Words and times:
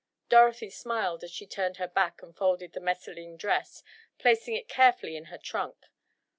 Dorothy 0.29 0.71
smiled 0.71 1.23
as 1.23 1.29
she 1.29 1.45
turned 1.45 1.77
her 1.77 1.87
back 1.87 2.23
and 2.23 2.35
folded 2.35 2.73
the 2.73 2.79
messaline 2.79 3.37
dress, 3.37 3.83
placing 4.17 4.55
it 4.55 4.67
carefully 4.67 5.15
in 5.15 5.25
her 5.25 5.37
trunk. 5.37 5.75